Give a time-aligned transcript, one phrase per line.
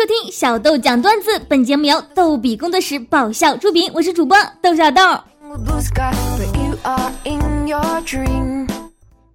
[0.00, 5.02] 收听小豆讲段子，本节目由逗比工作室爆笑出品，我是主播豆小豆。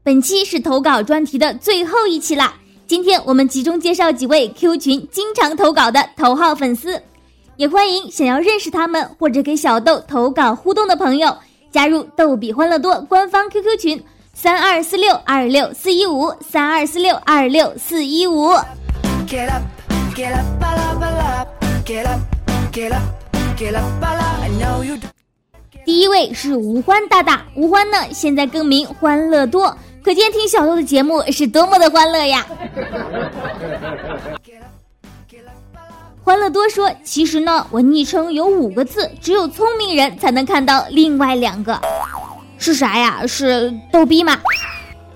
[0.01, 2.55] 本期是投稿专题的最后一期啦，
[2.87, 6.99] 今天我们集中介绍几位 Q 群经常投稿的头号粉丝，
[7.57, 11.37] 也欢迎想要认识他们或者给小豆投稿互动的朋友
[11.71, 14.03] 加入逗比欢乐多官方 QQ 群
[14.33, 18.49] 三二四六二六四一五三二四六二六四一五。
[25.83, 32.47] 第一位是吴欢大大，吴欢呢现在更名欢乐多，可见听小豆的节目是多么的欢乐呀！
[36.23, 41.77] 欢乐多说，其实呢我昵称有五个字，只有聪明人才能看到另外两个，
[42.57, 43.27] 是啥呀？
[43.27, 44.39] 是逗逼吗？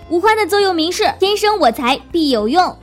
[0.10, 2.78] 吴欢的座右铭是天生我材必有用。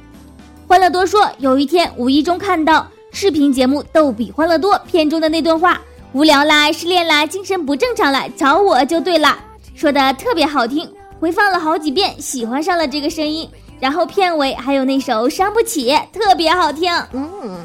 [0.68, 5.80] 欢乐多说，有一天无意中看到视频节目《逗比欢乐多》片中的那段话
[6.12, 9.38] ：“无聊啦，失恋啦，精神不正常了，找我就对了。”
[9.76, 13.48] 说的特别好听，回放了好几遍，喜欢上了这个声音。
[13.78, 16.92] 然后片尾还有那首《伤不起》，特别好听。
[17.12, 17.64] 嗯，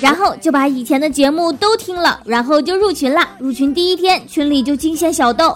[0.00, 3.20] 然后就把以前的节目都听了，然后就入群了。
[3.38, 5.54] 入群第一天，群里就惊现小豆，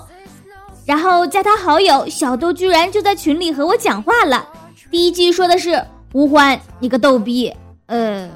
[0.85, 4.47] 然后加他好友，小豆居然就在群里和我讲话了。
[4.91, 5.83] 第一句说的是。
[6.13, 7.51] 吴欢，你个逗逼，
[7.87, 8.29] 呃，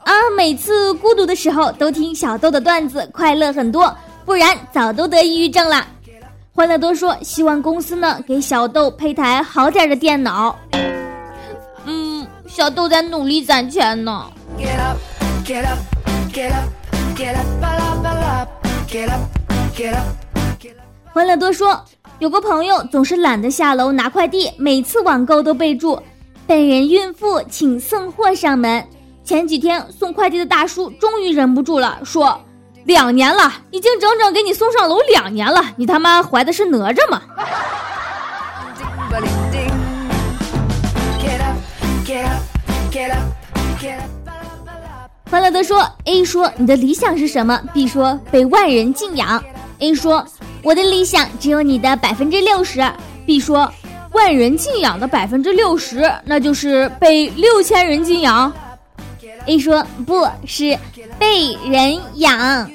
[0.00, 3.94] 啊，每次孤独的时候都听小豆的段子，快乐很多，
[4.26, 5.86] 不然早都得抑郁症了。
[6.52, 10.54] 欢乐多说，希望公司呢给小豆配台好点的电脑。
[11.86, 14.26] 嗯，小豆在努力攒钱呢。
[21.14, 21.82] 欢乐多说，
[22.18, 25.98] 有个朋友总是懒得下楼拿快递，每次网购都备注。
[26.48, 28.82] 本人孕妇，请送货上门。
[29.22, 32.40] 前几天送快递的大叔终于忍不住了，说
[32.88, 37.20] ：“两年了，已经整整给你送上楼两年了，你他妈怀的是哪吒吗？”
[45.30, 49.44] 欢乐的说：“A 说你的理想是什么？B 说被万人敬仰。
[49.80, 50.26] A 说
[50.62, 52.90] 我的理想只有你的百分之六十。
[53.26, 53.70] B 说。”
[54.12, 58.52] 万人敬仰的百分之六十，那就是被六千人敬仰。
[59.46, 60.78] A 说不是
[61.18, 62.70] 被人养。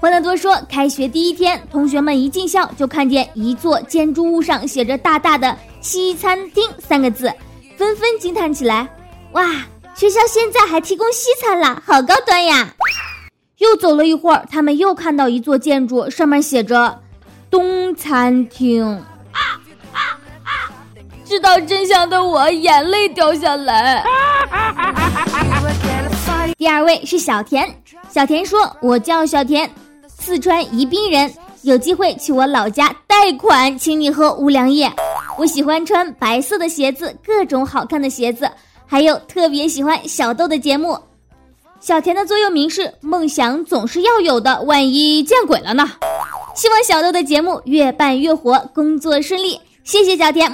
[0.00, 7.32] 欢乐多说，开学第一天，同学们一进校就看见一座建筑物上写着大大的“西餐厅”三个字，
[7.76, 8.88] 纷纷惊叹起来
[9.32, 9.44] ：“哇，
[9.94, 12.68] 学校现在还提供西餐了，好高端呀！”
[13.58, 16.96] 又走了一会儿，他们又看到一座建筑，上面写着
[17.50, 18.84] “东餐厅”。
[19.32, 19.58] 啊。
[19.92, 19.98] 啊
[20.44, 20.50] 啊
[21.24, 24.04] 知道真相的我眼泪掉下来。
[26.56, 27.68] 第二位是小田，
[28.08, 29.68] 小田说：“我叫小田，
[30.06, 31.32] 四川宜宾人，
[31.62, 34.90] 有机会去我老家贷款，请你喝五粮液。
[35.36, 38.48] 我喜欢穿白色的鞋子，各种好看的鞋子，
[38.86, 40.96] 还有特别喜欢小豆的节目。”
[41.80, 45.88] 小田的座右铭是：梦想总是要有的，万一见鬼了呢？
[46.54, 49.60] 希望小豆的节目越办越火，工作顺利。
[49.84, 50.52] 谢谢小田。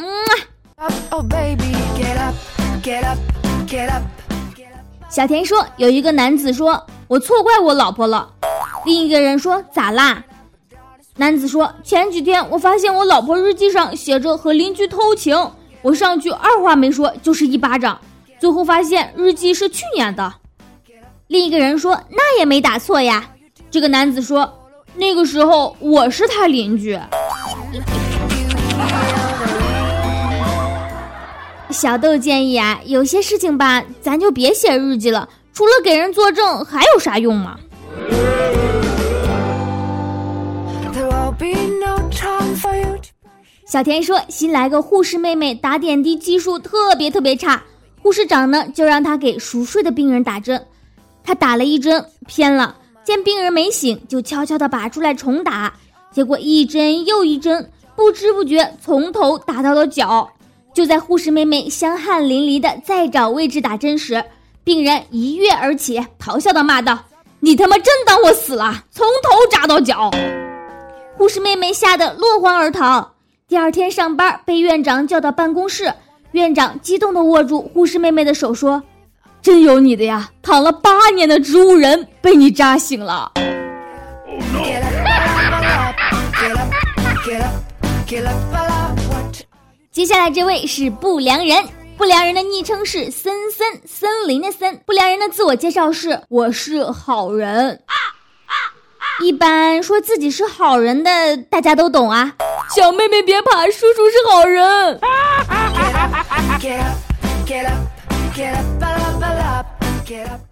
[5.08, 8.28] 小田说：“有一个男子说，我错怪我老婆了。”
[8.84, 10.22] 另一个人说：“咋啦？”
[11.16, 15.34] 男子说：“前几天我发现我老婆日记上写着和邻居偷情，
[15.80, 17.98] 我上去二话没说就是一巴掌，
[18.38, 20.30] 最后发现日记是去年的。”
[21.34, 23.28] 另一个人说：“那也没打错呀。”
[23.69, 24.49] 这个男子说
[24.95, 26.95] ：“那个时候我是他邻居。”
[31.71, 37.59] 小豆建议啊，有些事情吧，咱就别写日记了，除了给人作证，还有啥用吗？
[43.66, 47.60] 小田说：“新来个护士妹妹，打点滴技术特别特别差，
[48.01, 50.65] 护士长呢就让她给熟睡的病人打针。”
[51.24, 55.72] 他打了一针偏了，见病人没醒，就悄悄地拔出来重打，
[56.12, 60.30] 结果一针又一针，不知不觉从头打到了脚。
[60.74, 64.22] 就在护士妹妹香汗淋漓的再找位置打针时，
[64.65, 66.98] 病人一跃而起，咆哮的骂道
[67.41, 68.84] ：“你他妈真当我死了？
[68.91, 70.10] 从头扎到脚！”
[71.16, 73.12] 护士妹妹吓得落荒而逃。
[73.47, 75.94] 第二天上班被院长叫到办公室，
[76.32, 78.82] 院长激动地握住护士妹妹的手说。
[79.44, 80.30] 真有你的呀！
[80.41, 83.30] 躺了八年的植物人被你扎醒了。
[89.92, 91.62] 接下来这位是不良人，
[91.98, 94.80] 不良人的昵称是森森，森林的森。
[94.86, 97.82] 不良人的自我介绍是：我是好人。
[99.20, 102.32] 一般说自己是好人的，大家都懂啊。
[102.74, 104.98] 小妹妹别怕，叔叔是好人。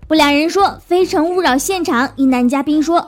[0.07, 3.05] 不良人说：“非诚勿扰。”现场一男嘉宾说：“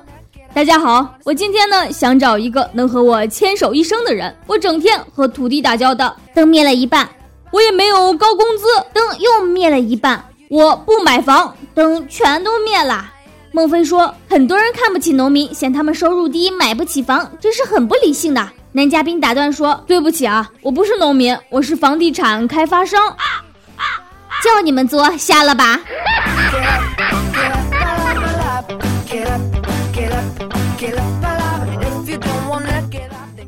[0.53, 4.35] 大家好，我今天呢想找一个能和我牵手一生的人。
[4.49, 7.09] 我整天和土地打交道。”灯灭了一半，
[7.53, 8.65] 我也没有高工资。
[8.93, 11.55] 灯又灭了一半，我不买房。
[11.73, 13.13] 灯全都灭了。
[13.53, 23.01] 孟非说：“很多人看不起农民，嫌他们收入低，买不起房，这是很不理性的。”男嘉宾打断说：“对不起啊，我不是农民，我是房地产开发商。
[24.45, 25.81] 叫你们作，下了吧。”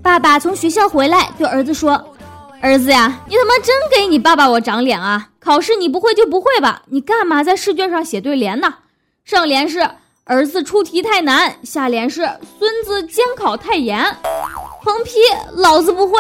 [0.03, 2.03] 爸爸从学校回来，对儿子说
[2.63, 5.29] ：“儿子呀，你他妈真给你爸爸我长脸啊！
[5.39, 6.81] 考试你不会就不会吧？
[6.87, 8.73] 你干嘛在试卷上写对联呢？”
[9.27, 9.87] 上联是
[10.25, 12.23] 儿子出题太难，下联是
[12.59, 14.03] 孙子监考太严。
[14.83, 15.19] 横批
[15.53, 16.19] 老子不会。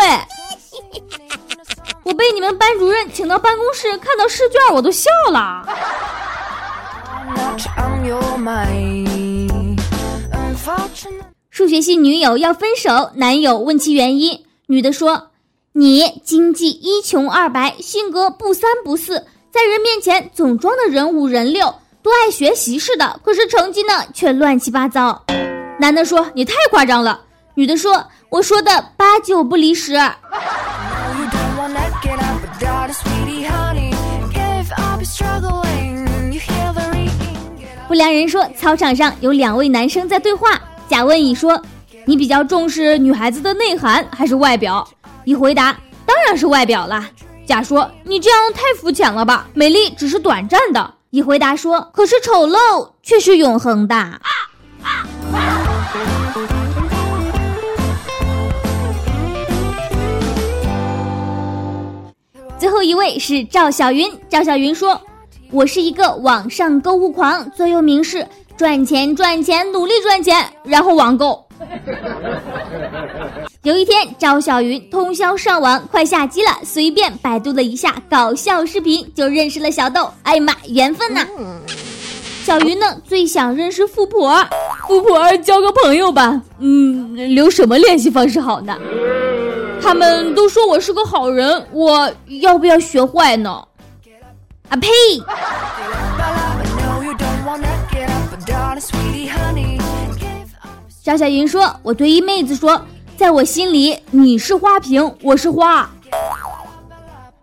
[2.06, 5.66] 我被你们班主任请到办公室，看到试卷我都笑了。
[11.50, 15.30] 数学系女友要分手，男友问其原因，女的说
[15.74, 21.74] ：“你经济一穷二白，性格不三不四，在人面前总装的人五人六。”
[22.04, 25.24] 多爱学习似的，可是成绩呢却乱七八糟。
[25.80, 27.20] 男的说：“你太夸张了。”
[27.56, 29.94] 女的说：“我说的八九不离十。”
[37.96, 41.60] 良人说：“操场上有两位男生在对话。”甲问乙说
[42.06, 44.86] ：“你比较重视女孩子的内涵还是外表？”
[45.24, 45.76] 乙回答
[46.06, 47.04] ：“当然是外表了。”
[47.44, 49.48] 甲说：“你这样太肤浅了吧？
[49.54, 54.20] 美丽只是短暂的。”乙回答说：“可是丑陋却是永恒的。”
[62.58, 64.10] 最后一位是赵小云。
[64.28, 65.00] 赵小云说
[65.50, 68.26] ：“我是一个网上购物狂，座右铭是
[68.56, 71.44] 赚钱赚钱，努力赚钱，然后网购。
[73.62, 80.08] ”有一天，赵小云通宵上网，快下机了，随便百度了一下搞笑视频，就认识了小豆。
[80.22, 81.26] 哎呀妈，缘分呐！
[82.44, 84.44] 小云呢，最想认识富婆，
[84.86, 86.40] 富婆交个朋友吧。
[86.60, 88.76] 嗯，留什么联系方式好呢？
[89.82, 92.10] 他们都说我是个好人，我
[92.40, 93.62] 要不要学坏呢？
[94.68, 94.88] 啊呸！
[101.02, 102.80] 张小云说：“我对一妹子说。”
[103.16, 105.88] 在我心里，你是花瓶，我是花。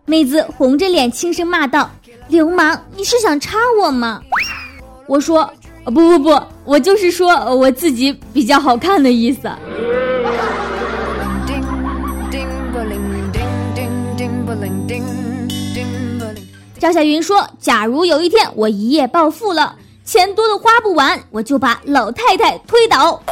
[0.06, 1.90] 妹子红着脸轻声骂道
[2.30, 4.22] ：“流氓，你是想插我吗？”
[5.08, 5.52] 我说
[5.86, 9.42] ：“不不不，我就是说我自己比较好看的意思。”
[11.48, 11.60] 叮
[12.30, 12.46] 叮
[12.84, 12.92] 叮
[13.32, 14.46] 叮叮
[14.86, 15.00] 叮
[16.20, 16.53] 叮
[16.84, 23.24] 赵小云说：“假如有一天我一夜暴富了，钱多的花不完，我就把老太太推倒，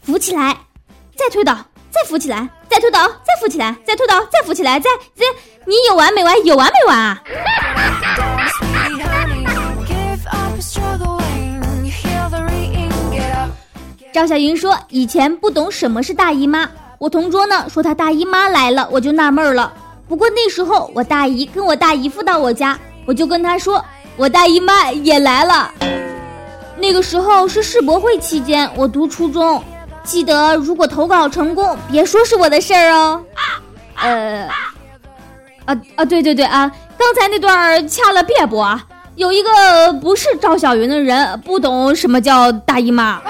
[0.00, 0.56] 扶起来。”
[1.14, 1.54] 再推倒，
[1.90, 5.26] 再扶起来，再推倒，再扶起来，再推倒，再扶起来，再再，
[5.66, 6.46] 你有完没完？
[6.46, 7.22] 有完没完啊？
[14.14, 19.70] 赵小云说：“以前不懂什么是大姨妈，我同桌呢说他大姨妈来了，我就纳闷了。
[20.10, 22.76] 不过那时候我大姨跟我大姨夫到我家，
[23.06, 23.82] 我就跟他说
[24.16, 25.72] 我大姨妈也来了。
[26.76, 29.62] 那个时候是世博会期间，我读初中。”
[30.02, 33.22] 记得，如果投稿成功，别说是我的事儿哦。
[33.94, 34.48] 呃，
[35.64, 38.84] 啊啊，对对对啊，刚才那段掐了别播啊。
[39.14, 43.20] 有一个不是赵小云的人，不懂什么叫大姨妈。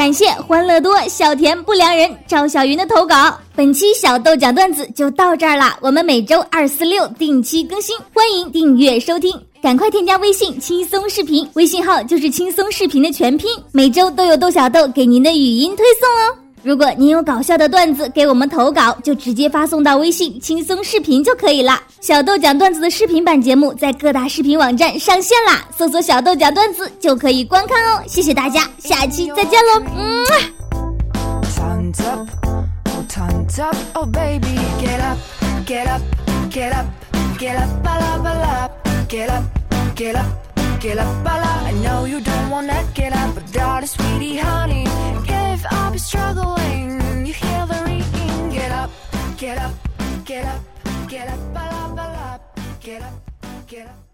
[0.00, 3.38] 感谢欢乐多、小甜不良人、赵小云的投稿。
[3.54, 5.76] 本期小豆讲段子就到这儿了。
[5.82, 9.38] 我们每周二、四、六定期更新，欢迎订阅收听。
[9.62, 13.50] 赶快添加微信“轻松视频”，微信号就是“轻松视频”的全拼。
[13.72, 16.39] 每周都有豆小豆给您的语音推送哦。
[16.62, 21.80] 如果您有搞笑的段子给我们投稿，就直接发送到微信“轻松视频”就可以了。
[22.00, 28.02] 小豆讲段子的视频版节目在各大视频网站上线啦，搜索“小豆讲段子”就可以观看哦。
[28.06, 29.82] 谢谢大家，下期再见喽。
[29.96, 30.24] 嗯。
[35.66, 35.98] Get up,
[36.50, 36.86] get up,
[39.96, 40.39] get up,
[40.80, 41.26] get up.
[41.26, 44.84] I know you don't wanna get up, but darling, sweetie, honey,
[45.26, 48.50] give up, you're struggling, you hear the ringing.
[48.50, 48.90] Get up,
[49.36, 49.72] get up,
[50.24, 50.60] get up,
[51.08, 54.09] get up, get up, get up, get up.